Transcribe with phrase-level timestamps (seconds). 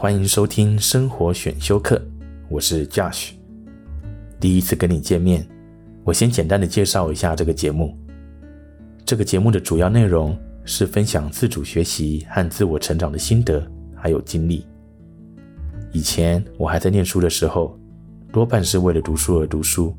[0.00, 2.00] 欢迎收听生活选修课，
[2.48, 3.32] 我是 Josh。
[4.40, 5.46] 第一次跟你见面，
[6.04, 7.94] 我先简单的介绍一下这个节目。
[9.04, 10.34] 这个节目的主要内容
[10.64, 13.62] 是分享自主学习和自我成长的心得
[13.94, 14.64] 还有经历。
[15.92, 17.78] 以前我还在念书的时候，
[18.32, 19.94] 多半是为了读书而读书。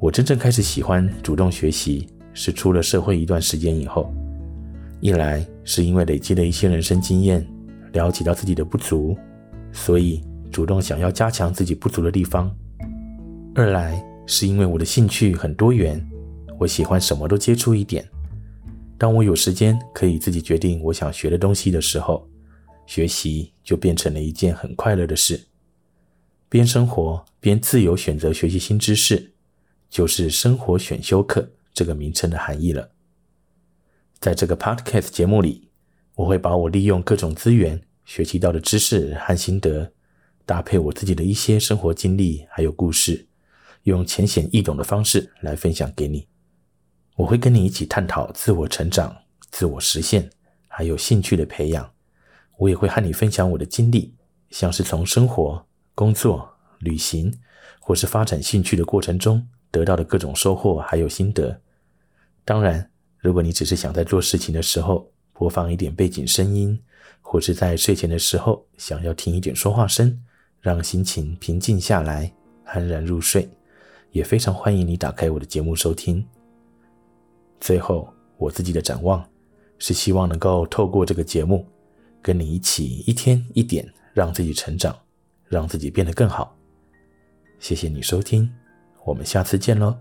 [0.00, 4.12] 我真正开始喜欢主动学习，是出了社会一段时间以后。
[4.98, 7.46] 一来是因为累积了一些人生经验，
[7.94, 9.16] 了解到自己的不足，
[9.72, 12.50] 所以主动想要加强自己不足的地方；
[13.54, 16.06] 二来是因为我的兴趣很多元，
[16.58, 18.06] 我喜欢什么都接触一点。
[18.98, 22.28] 当我有时间可以自己决定我想学的东西的时候，
[22.86, 25.48] 学习就变成了一件很快乐的事。
[26.48, 29.32] 边生活边自由选择学习新知识，
[29.88, 32.90] 就是生活选修课这个名称的含义了。
[34.20, 35.68] 在这个 podcast 节目里，
[36.14, 39.92] 我会把我利用各种资源学习到的知识和心得，
[40.44, 43.26] 搭配我自己的一些生活经历还有故事，
[43.84, 46.26] 用浅显易懂的方式来分享给你。
[47.16, 49.16] 我会跟你一起探讨自我成长、
[49.50, 50.28] 自我实现，
[50.68, 51.90] 还有兴趣的培养。
[52.58, 54.14] 我也会和你分享我的经历，
[54.50, 56.48] 像是从生活、工作、
[56.78, 57.32] 旅行，
[57.80, 61.60] 或是发展兴趣的过程中得到的各种收获还有心得。
[62.44, 62.90] 当然。
[63.24, 66.78] 如果你只是想在做事情的时候播放一点背景声音，
[67.34, 70.16] 或是在睡前的时候想要听一点说话声，
[70.60, 72.32] 让心情平静下来，
[72.62, 73.50] 安然入睡，
[74.12, 76.24] 也非常欢迎你打开我的节目收听。
[77.58, 79.28] 最后，我自己的展望
[79.80, 81.66] 是希望能够透过这个节目，
[82.22, 84.96] 跟你一起一天一点让自己成长，
[85.48, 86.56] 让自己变得更好。
[87.58, 88.48] 谢谢你收听，
[89.04, 89.92] 我们下次见喽。